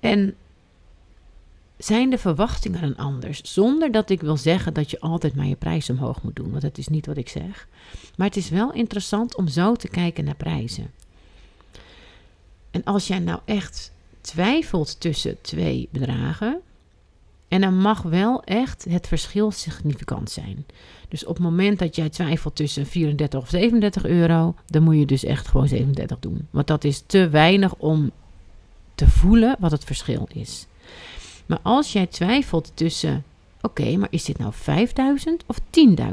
En 0.00 0.36
zijn 1.76 2.10
de 2.10 2.18
verwachtingen 2.18 2.96
anders? 2.96 3.40
Zonder 3.42 3.92
dat 3.92 4.10
ik 4.10 4.20
wil 4.20 4.36
zeggen 4.36 4.74
dat 4.74 4.90
je 4.90 5.00
altijd 5.00 5.34
maar 5.34 5.46
je 5.46 5.56
prijs 5.56 5.90
omhoog 5.90 6.22
moet 6.22 6.36
doen, 6.36 6.50
want 6.50 6.62
dat 6.62 6.78
is 6.78 6.88
niet 6.88 7.06
wat 7.06 7.16
ik 7.16 7.28
zeg. 7.28 7.68
Maar 8.16 8.26
het 8.26 8.36
is 8.36 8.48
wel 8.48 8.72
interessant 8.72 9.36
om 9.36 9.48
zo 9.48 9.74
te 9.74 9.88
kijken 9.88 10.24
naar 10.24 10.34
prijzen. 10.34 10.90
En 12.70 12.84
als 12.84 13.06
jij 13.06 13.18
nou 13.18 13.40
echt 13.44 13.92
twijfelt 14.20 15.00
tussen 15.00 15.40
twee 15.40 15.88
bedragen, 15.92 16.60
en 17.52 17.60
dan 17.60 17.78
mag 17.78 18.02
wel 18.02 18.42
echt 18.44 18.84
het 18.88 19.06
verschil 19.06 19.50
significant 19.50 20.30
zijn. 20.30 20.66
Dus 21.08 21.24
op 21.24 21.34
het 21.34 21.44
moment 21.44 21.78
dat 21.78 21.96
jij 21.96 22.08
twijfelt 22.08 22.56
tussen 22.56 22.86
34 22.86 23.40
of 23.40 23.48
37 23.48 24.04
euro, 24.04 24.54
dan 24.66 24.82
moet 24.82 24.98
je 24.98 25.06
dus 25.06 25.24
echt 25.24 25.48
gewoon 25.48 25.68
37 25.68 26.18
doen. 26.18 26.48
Want 26.50 26.66
dat 26.66 26.84
is 26.84 27.02
te 27.06 27.28
weinig 27.28 27.74
om 27.74 28.10
te 28.94 29.08
voelen 29.08 29.56
wat 29.58 29.70
het 29.70 29.84
verschil 29.84 30.28
is. 30.32 30.66
Maar 31.46 31.58
als 31.62 31.92
jij 31.92 32.06
twijfelt 32.06 32.72
tussen, 32.74 33.24
oké, 33.60 33.96
maar 33.96 34.08
is 34.10 34.24
dit 34.24 34.38
nou 34.38 34.52
5000 34.52 35.44
of 35.46 35.58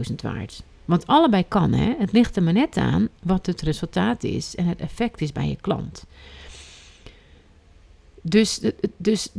10.000 0.10 0.16
waard? 0.22 0.64
Want 0.86 1.08
allebei 1.08 1.48
kan, 1.48 1.74
hè? 1.74 1.96
Het 1.98 2.12
ligt 2.12 2.36
er 2.36 2.44
maar 2.44 2.54
net 2.54 2.78
aan 2.78 3.10
wat 3.24 3.46
het 3.46 3.62
resultaat 3.62 4.24
is 4.24 4.56
en 4.56 4.66
het 4.66 4.80
effect 4.80 5.22
is 5.22 5.32
bij 5.32 5.48
je 5.48 5.58
klant. 5.62 6.06
Dus, 8.22 8.62
dus 8.98 9.30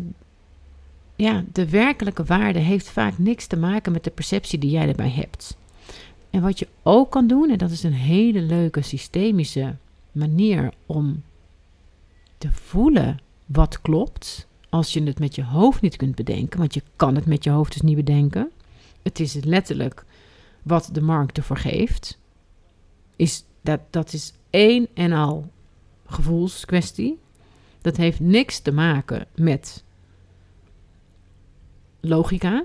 ja, 1.21 1.45
de 1.53 1.69
werkelijke 1.69 2.25
waarde 2.25 2.59
heeft 2.59 2.89
vaak 2.89 3.19
niks 3.19 3.47
te 3.47 3.57
maken 3.57 3.93
met 3.93 4.05
de 4.05 4.11
perceptie 4.11 4.59
die 4.59 4.71
jij 4.71 4.89
erbij 4.89 5.11
hebt. 5.11 5.57
En 6.31 6.43
wat 6.43 6.59
je 6.59 6.69
ook 6.83 7.11
kan 7.11 7.27
doen, 7.27 7.51
en 7.51 7.59
dat 7.59 7.71
is 7.71 7.83
een 7.83 7.93
hele 7.93 8.41
leuke 8.41 8.83
systemische 8.83 9.77
manier 10.13 10.73
om 10.87 11.23
te 12.39 12.53
voelen 12.53 13.21
wat 13.47 13.81
klopt, 13.81 14.47
als 14.69 14.93
je 14.93 15.03
het 15.03 15.19
met 15.19 15.35
je 15.35 15.45
hoofd 15.45 15.81
niet 15.81 15.97
kunt 15.97 16.15
bedenken, 16.15 16.59
want 16.59 16.75
je 16.75 16.83
kan 16.97 17.15
het 17.15 17.27
met 17.27 17.45
je 17.45 17.51
hoofd 17.51 17.73
dus 17.73 17.83
niet 17.83 17.97
bedenken. 17.97 18.51
Het 19.03 19.21
is 19.21 19.35
letterlijk 19.35 20.05
wat 20.63 20.89
de 20.93 21.01
markt 21.01 21.37
ervoor 21.37 21.57
geeft. 21.57 22.19
Is 23.17 23.45
dat, 23.61 23.81
dat 23.91 24.13
is 24.13 24.33
één 24.51 24.89
en 24.95 25.13
al 25.13 25.51
gevoelskwestie. 26.07 27.19
Dat 27.81 27.97
heeft 27.97 28.21
niks 28.21 28.59
te 28.59 28.73
maken 28.73 29.27
met 29.35 29.85
logica. 32.01 32.65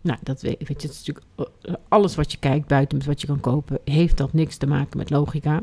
Nou, 0.00 0.18
dat 0.22 0.40
weet, 0.40 0.58
je, 0.58 0.88
natuurlijk 0.88 1.26
eh, 1.36 1.74
alles 1.88 2.14
wat 2.14 2.32
je 2.32 2.38
kijkt 2.38 2.66
buiten 2.66 3.04
wat 3.06 3.20
je 3.20 3.26
kan 3.26 3.40
kopen, 3.40 3.78
heeft 3.84 4.16
dat 4.16 4.32
niks 4.32 4.56
te 4.56 4.66
maken 4.66 4.98
met 4.98 5.10
logica. 5.10 5.62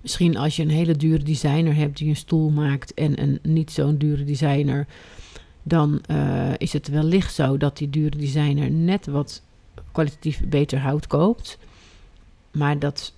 Misschien 0.00 0.36
als 0.36 0.56
je 0.56 0.62
een 0.62 0.70
hele 0.70 0.96
dure 0.96 1.22
designer 1.22 1.74
hebt 1.74 1.96
die 1.96 2.08
een 2.08 2.16
stoel 2.16 2.50
maakt 2.50 2.94
en 2.94 3.22
een 3.22 3.38
niet 3.42 3.70
zo'n 3.70 3.96
dure 3.96 4.24
designer, 4.24 4.86
dan 5.62 6.02
uh, 6.10 6.52
is 6.56 6.72
het 6.72 6.88
wellicht 6.88 7.34
zo 7.34 7.56
dat 7.56 7.76
die 7.76 7.90
dure 7.90 8.16
designer 8.16 8.70
net 8.70 9.06
wat 9.06 9.42
kwalitatief 9.92 10.44
beter 10.44 10.78
hout 10.78 11.06
koopt. 11.06 11.58
Maar 12.52 12.78
dat 12.78 13.14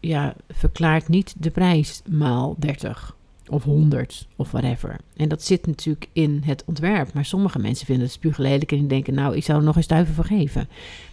ja, 0.00 0.34
verklaart 0.48 1.08
niet 1.08 1.34
de 1.38 1.50
prijs 1.50 2.02
maal 2.08 2.54
30 2.58 3.16
of 3.48 3.62
100 3.64 4.26
of 4.36 4.50
whatever. 4.50 4.96
En 5.16 5.28
dat 5.28 5.42
zit 5.42 5.66
natuurlijk 5.66 6.08
in 6.12 6.42
het 6.44 6.64
ontwerp. 6.66 7.12
Maar 7.12 7.24
sommige 7.24 7.58
mensen 7.58 7.86
vinden 7.86 8.04
het 8.04 8.14
spuuglelijk 8.14 8.72
en 8.72 8.88
denken, 8.88 9.14
nou, 9.14 9.36
ik 9.36 9.44
zou 9.44 9.58
er 9.58 9.64
nog 9.64 9.76
eens 9.76 9.86
duiven 9.86 10.14
voor 10.14 10.24
geven. 10.24 10.68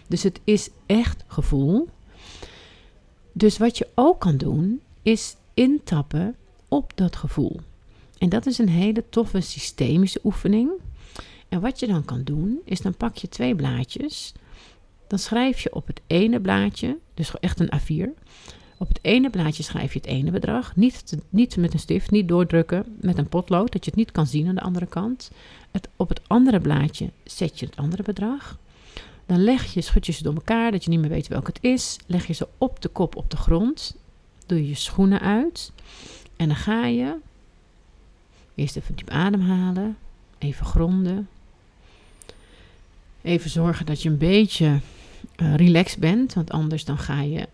Dus 0.06 0.22
het 0.22 0.40
is 0.44 0.70
echt 0.86 1.24
gevoel. 1.26 1.88
Dus 3.32 3.58
wat 3.58 3.78
je 3.78 3.88
ook 3.94 4.20
kan 4.20 4.36
doen, 4.36 4.80
is 5.02 5.36
intappen 5.54 6.36
op 6.68 6.92
dat 6.94 7.16
gevoel. 7.16 7.60
En 8.18 8.28
dat 8.28 8.46
is 8.46 8.58
een 8.58 8.68
hele 8.68 9.04
toffe 9.10 9.40
systemische 9.40 10.20
oefening. 10.24 10.70
En 11.48 11.60
wat 11.60 11.80
je 11.80 11.86
dan 11.86 12.04
kan 12.04 12.22
doen, 12.22 12.60
is 12.64 12.80
dan 12.80 12.96
pak 12.96 13.16
je 13.16 13.28
twee 13.28 13.54
blaadjes. 13.54 14.32
Dan 15.06 15.18
schrijf 15.18 15.60
je 15.60 15.74
op 15.74 15.86
het 15.86 16.00
ene 16.06 16.40
blaadje, 16.40 16.96
dus 17.14 17.30
echt 17.40 17.60
een 17.60 17.72
A4, 17.80 18.22
op 18.78 18.88
het 18.88 18.98
ene 19.02 19.30
blaadje 19.30 19.62
schrijf 19.62 19.92
je 19.92 19.98
het 19.98 20.08
ene 20.08 20.30
bedrag. 20.30 20.76
Niet, 20.76 21.16
niet 21.30 21.56
met 21.56 21.72
een 21.72 21.78
stift, 21.78 22.10
niet 22.10 22.28
doordrukken 22.28 22.84
met 23.00 23.18
een 23.18 23.28
potlood, 23.28 23.72
dat 23.72 23.84
je 23.84 23.90
het 23.90 23.98
niet 23.98 24.12
kan 24.12 24.26
zien 24.26 24.48
aan 24.48 24.54
de 24.54 24.60
andere 24.60 24.86
kant. 24.86 25.30
Het, 25.70 25.88
op 25.96 26.08
het 26.08 26.20
andere 26.26 26.60
blaadje 26.60 27.10
zet 27.24 27.58
je 27.58 27.66
het 27.66 27.76
andere 27.76 28.02
bedrag. 28.02 28.58
Dan 29.26 29.44
leg 29.44 29.74
je, 29.74 29.80
schud 29.80 30.06
je 30.06 30.12
ze 30.12 30.22
door 30.22 30.34
elkaar, 30.34 30.70
dat 30.70 30.84
je 30.84 30.90
niet 30.90 31.00
meer 31.00 31.10
weet 31.10 31.28
welk 31.28 31.46
het 31.46 31.58
is. 31.60 31.96
Leg 32.06 32.26
je 32.26 32.32
ze 32.32 32.48
op 32.58 32.82
de 32.82 32.88
kop 32.88 33.16
op 33.16 33.30
de 33.30 33.36
grond. 33.36 33.96
Doe 34.46 34.58
je 34.58 34.68
je 34.68 34.74
schoenen 34.74 35.20
uit. 35.20 35.72
En 36.36 36.48
dan 36.48 36.56
ga 36.56 36.86
je 36.86 37.16
eerst 38.54 38.76
even 38.76 38.94
diep 38.94 39.10
ademhalen. 39.10 39.96
Even 40.38 40.66
gronden. 40.66 41.28
Even 43.22 43.50
zorgen 43.50 43.86
dat 43.86 44.02
je 44.02 44.08
een 44.08 44.18
beetje 44.18 44.80
uh, 45.36 45.54
relaxed 45.54 45.98
bent. 45.98 46.34
Want 46.34 46.50
anders 46.50 46.84
dan 46.84 46.98
ga 46.98 47.20
je 47.20 47.48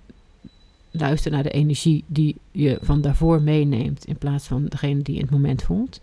luister 0.91 1.31
naar 1.31 1.43
de 1.43 1.51
energie 1.51 2.05
die 2.07 2.37
je 2.51 2.79
van 2.83 3.01
daarvoor 3.01 3.43
meeneemt, 3.43 4.05
in 4.05 4.17
plaats 4.17 4.47
van 4.47 4.67
degene 4.67 5.03
die 5.03 5.15
je 5.15 5.21
in 5.21 5.27
het 5.27 5.35
moment 5.35 5.63
voelt. 5.63 6.01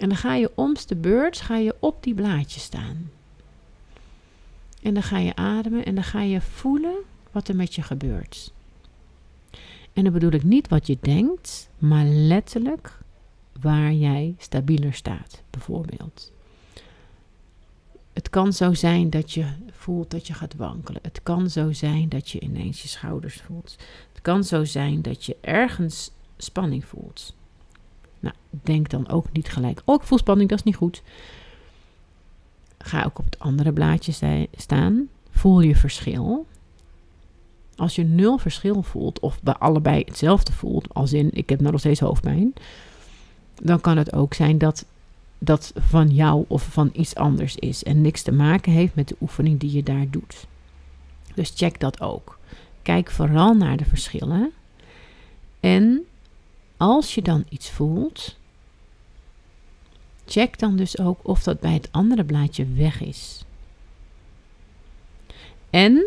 En 0.00 0.08
dan 0.08 0.18
ga 0.18 0.34
je 0.34 0.50
omst 0.54 0.88
de 0.88 0.96
beurt 0.96 1.40
ga 1.40 1.56
je 1.56 1.74
op 1.78 2.02
die 2.02 2.14
blaadjes 2.14 2.62
staan. 2.62 3.10
En 4.82 4.94
dan 4.94 5.02
ga 5.02 5.18
je 5.18 5.36
ademen 5.36 5.84
en 5.84 5.94
dan 5.94 6.04
ga 6.04 6.22
je 6.22 6.40
voelen 6.40 6.94
wat 7.32 7.48
er 7.48 7.56
met 7.56 7.74
je 7.74 7.82
gebeurt. 7.82 8.52
En 9.92 10.04
dan 10.04 10.12
bedoel 10.12 10.32
ik 10.32 10.42
niet 10.42 10.68
wat 10.68 10.86
je 10.86 10.98
denkt, 11.00 11.68
maar 11.78 12.04
letterlijk 12.04 12.98
waar 13.60 13.92
jij 13.92 14.34
stabieler 14.38 14.94
staat, 14.94 15.42
bijvoorbeeld. 15.50 16.32
Het 18.12 18.30
kan 18.30 18.52
zo 18.52 18.74
zijn 18.74 19.10
dat 19.10 19.32
je 19.32 19.46
voelt 19.82 20.10
dat 20.10 20.26
je 20.26 20.34
gaat 20.34 20.54
wankelen. 20.54 21.00
Het 21.02 21.20
kan 21.22 21.50
zo 21.50 21.72
zijn 21.72 22.08
dat 22.08 22.30
je 22.30 22.40
ineens 22.40 22.82
je 22.82 22.88
schouders 22.88 23.40
voelt. 23.40 23.76
Het 24.12 24.22
kan 24.22 24.44
zo 24.44 24.64
zijn 24.64 25.02
dat 25.02 25.24
je 25.24 25.36
ergens 25.40 26.10
spanning 26.36 26.84
voelt. 26.84 27.34
Nou, 28.20 28.34
denk 28.50 28.88
dan 28.88 29.08
ook 29.08 29.32
niet 29.32 29.48
gelijk, 29.48 29.82
oh 29.84 29.94
ik 29.94 30.06
voel 30.06 30.18
spanning, 30.18 30.48
dat 30.48 30.58
is 30.58 30.64
niet 30.64 30.76
goed. 30.76 31.02
Ga 32.78 33.04
ook 33.04 33.18
op 33.18 33.24
het 33.24 33.38
andere 33.38 33.72
blaadje 33.72 34.48
staan. 34.56 35.08
Voel 35.30 35.60
je 35.60 35.76
verschil. 35.76 36.46
Als 37.76 37.94
je 37.94 38.04
nul 38.04 38.38
verschil 38.38 38.82
voelt, 38.82 39.20
of 39.20 39.42
bij 39.42 39.54
allebei 39.54 40.02
hetzelfde 40.06 40.52
voelt, 40.52 40.94
als 40.94 41.12
in 41.12 41.30
ik 41.32 41.48
heb 41.48 41.60
nog 41.60 41.78
steeds 41.78 42.00
hoofdpijn, 42.00 42.52
dan 43.62 43.80
kan 43.80 43.96
het 43.96 44.12
ook 44.12 44.34
zijn 44.34 44.58
dat 44.58 44.84
dat 45.44 45.72
van 45.76 46.08
jou 46.08 46.44
of 46.48 46.62
van 46.62 46.90
iets 46.92 47.14
anders 47.14 47.56
is 47.56 47.82
en 47.82 48.00
niks 48.00 48.22
te 48.22 48.32
maken 48.32 48.72
heeft 48.72 48.94
met 48.94 49.08
de 49.08 49.16
oefening 49.20 49.60
die 49.60 49.72
je 49.72 49.82
daar 49.82 50.10
doet. 50.10 50.46
Dus 51.34 51.52
check 51.54 51.80
dat 51.80 52.00
ook. 52.00 52.38
Kijk 52.82 53.10
vooral 53.10 53.54
naar 53.54 53.76
de 53.76 53.84
verschillen. 53.84 54.52
En 55.60 56.00
als 56.76 57.14
je 57.14 57.22
dan 57.22 57.44
iets 57.48 57.70
voelt, 57.70 58.36
check 60.26 60.58
dan 60.58 60.76
dus 60.76 60.98
ook 60.98 61.18
of 61.22 61.42
dat 61.42 61.60
bij 61.60 61.72
het 61.72 61.88
andere 61.90 62.24
blaadje 62.24 62.66
weg 62.66 63.00
is. 63.00 63.44
En 65.70 66.06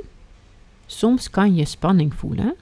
soms 0.86 1.30
kan 1.30 1.56
je 1.56 1.66
spanning 1.66 2.14
voelen, 2.14 2.56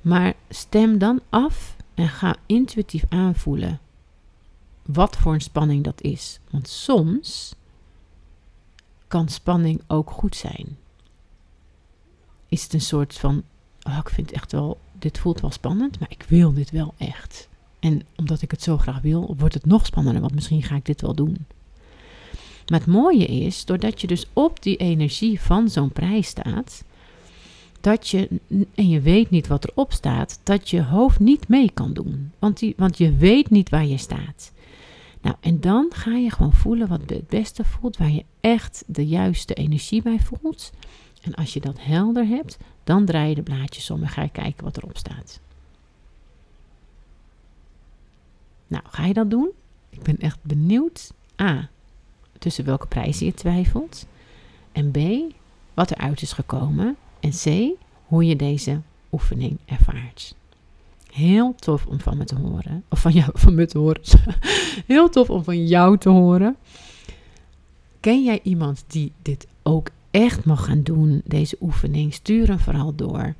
maar 0.00 0.34
stem 0.48 0.98
dan 0.98 1.20
af 1.28 1.76
en 1.94 2.08
ga 2.08 2.36
intuïtief 2.46 3.04
aanvoelen 3.08 3.80
wat 4.92 5.16
voor 5.16 5.34
een 5.34 5.40
spanning 5.40 5.84
dat 5.84 6.02
is. 6.02 6.38
Want 6.50 6.68
soms 6.68 7.54
kan 9.08 9.28
spanning 9.28 9.80
ook 9.86 10.10
goed 10.10 10.36
zijn. 10.36 10.76
Is 12.48 12.62
het 12.62 12.72
een 12.72 12.80
soort 12.80 13.14
van, 13.14 13.42
oh, 13.82 13.98
ik 14.00 14.08
vind 14.08 14.26
het 14.26 14.36
echt 14.36 14.52
wel, 14.52 14.78
dit 14.92 15.18
voelt 15.18 15.40
wel 15.40 15.50
spannend, 15.50 15.98
maar 15.98 16.10
ik 16.10 16.24
wil 16.28 16.52
dit 16.52 16.70
wel 16.70 16.94
echt. 16.96 17.48
En 17.78 18.02
omdat 18.16 18.42
ik 18.42 18.50
het 18.50 18.62
zo 18.62 18.78
graag 18.78 19.00
wil, 19.00 19.34
wordt 19.38 19.54
het 19.54 19.66
nog 19.66 19.86
spannender, 19.86 20.22
want 20.22 20.34
misschien 20.34 20.62
ga 20.62 20.74
ik 20.74 20.84
dit 20.84 21.00
wel 21.00 21.14
doen. 21.14 21.46
Maar 22.66 22.78
het 22.78 22.88
mooie 22.88 23.26
is, 23.26 23.64
doordat 23.64 24.00
je 24.00 24.06
dus 24.06 24.26
op 24.32 24.62
die 24.62 24.76
energie 24.76 25.40
van 25.40 25.68
zo'n 25.68 25.92
prijs 25.92 26.26
staat, 26.26 26.84
dat 27.80 28.08
je, 28.08 28.28
en 28.74 28.88
je 28.88 29.00
weet 29.00 29.30
niet 29.30 29.46
wat 29.46 29.68
erop 29.68 29.92
staat, 29.92 30.40
dat 30.42 30.70
je 30.70 30.82
hoofd 30.82 31.18
niet 31.18 31.48
mee 31.48 31.70
kan 31.74 31.92
doen. 31.92 32.32
Want, 32.38 32.58
die, 32.58 32.74
want 32.76 32.98
je 32.98 33.16
weet 33.16 33.50
niet 33.50 33.68
waar 33.68 33.86
je 33.86 33.96
staat. 33.96 34.52
Nou, 35.20 35.36
en 35.40 35.60
dan 35.60 35.86
ga 35.94 36.10
je 36.10 36.30
gewoon 36.30 36.52
voelen 36.52 36.88
wat 36.88 37.00
het 37.06 37.28
beste 37.28 37.64
voelt, 37.64 37.96
waar 37.96 38.10
je 38.10 38.24
echt 38.40 38.84
de 38.86 39.06
juiste 39.06 39.54
energie 39.54 40.02
bij 40.02 40.18
voelt. 40.18 40.72
En 41.20 41.34
als 41.34 41.52
je 41.52 41.60
dat 41.60 41.76
helder 41.80 42.26
hebt, 42.26 42.58
dan 42.84 43.04
draai 43.04 43.28
je 43.28 43.34
de 43.34 43.42
blaadjes 43.42 43.90
om 43.90 44.02
en 44.02 44.08
ga 44.08 44.22
je 44.22 44.30
kijken 44.30 44.64
wat 44.64 44.76
erop 44.76 44.96
staat. 44.96 45.40
Nou, 48.66 48.82
ga 48.86 49.04
je 49.04 49.14
dat 49.14 49.30
doen? 49.30 49.50
Ik 49.90 50.02
ben 50.02 50.18
echt 50.18 50.38
benieuwd. 50.42 51.12
A. 51.40 51.68
Tussen 52.38 52.64
welke 52.64 52.86
prijzen 52.86 53.26
je 53.26 53.34
twijfelt. 53.34 54.06
En 54.72 54.90
B. 54.90 54.98
Wat 55.74 55.90
eruit 55.90 56.22
is 56.22 56.32
gekomen. 56.32 56.96
En 57.20 57.30
C. 57.30 57.76
Hoe 58.06 58.26
je 58.26 58.36
deze 58.36 58.80
oefening 59.12 59.58
ervaart. 59.64 60.34
Heel 61.12 61.54
tof 61.54 61.86
om 61.86 62.00
van 62.00 62.16
me 62.16 62.24
te 62.24 62.34
horen. 62.34 62.84
Of 62.88 63.00
van 63.00 63.12
jou, 63.12 63.30
van 63.38 63.54
me 63.54 63.66
te 63.66 63.78
horen. 63.78 64.02
Heel 64.86 65.08
tof 65.08 65.30
om 65.30 65.44
van 65.44 65.66
jou 65.66 65.98
te 65.98 66.08
horen. 66.08 66.56
Ken 68.00 68.24
jij 68.24 68.40
iemand 68.42 68.84
die 68.86 69.12
dit 69.22 69.46
ook 69.62 69.90
echt 70.10 70.44
mag 70.44 70.64
gaan 70.64 70.82
doen, 70.82 71.22
deze 71.24 71.56
oefening? 71.60 72.14
Stuur 72.14 72.48
hem 72.48 72.58
vooral 72.58 72.94
door. 72.94 73.34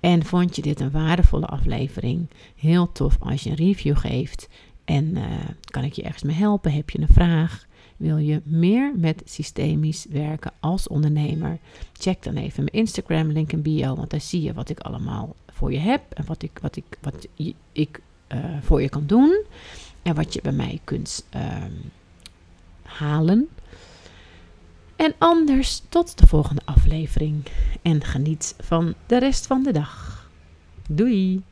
En 0.00 0.24
vond 0.24 0.56
je 0.56 0.62
dit 0.62 0.80
een 0.80 0.90
waardevolle 0.90 1.46
aflevering? 1.46 2.28
Heel 2.56 2.92
tof 2.92 3.16
als 3.20 3.42
je 3.42 3.50
een 3.50 3.56
review 3.56 3.96
geeft. 3.96 4.48
En 4.84 5.04
uh, 5.16 5.24
kan 5.60 5.84
ik 5.84 5.92
je 5.92 6.02
ergens 6.02 6.22
mee 6.22 6.36
helpen? 6.36 6.72
Heb 6.72 6.90
je 6.90 7.00
een 7.00 7.08
vraag? 7.08 7.66
Wil 8.04 8.16
je 8.16 8.40
meer 8.44 8.92
met 8.96 9.22
systemisch 9.24 10.06
werken 10.10 10.52
als 10.60 10.88
ondernemer? 10.88 11.58
Check 11.92 12.22
dan 12.22 12.34
even 12.34 12.64
mijn 12.64 12.76
Instagram 12.76 13.30
link 13.30 13.52
in 13.52 13.62
bio, 13.62 13.94
want 13.94 14.10
daar 14.10 14.20
zie 14.20 14.42
je 14.42 14.52
wat 14.52 14.68
ik 14.68 14.80
allemaal 14.80 15.36
voor 15.46 15.72
je 15.72 15.78
heb 15.78 16.02
en 16.12 16.24
wat 16.26 16.42
ik, 16.42 16.58
wat 16.60 16.76
ik, 16.76 16.98
wat 17.00 17.26
ik 17.72 18.00
uh, 18.28 18.44
voor 18.60 18.82
je 18.82 18.88
kan 18.88 19.06
doen 19.06 19.44
en 20.02 20.14
wat 20.14 20.32
je 20.34 20.40
bij 20.42 20.52
mij 20.52 20.80
kunt 20.84 21.26
uh, 21.36 21.64
halen. 22.82 23.48
En 24.96 25.14
anders 25.18 25.82
tot 25.88 26.18
de 26.18 26.26
volgende 26.26 26.62
aflevering 26.64 27.42
en 27.82 28.04
geniet 28.04 28.54
van 28.58 28.94
de 29.06 29.18
rest 29.18 29.46
van 29.46 29.62
de 29.62 29.72
dag. 29.72 30.28
Doei! 30.88 31.42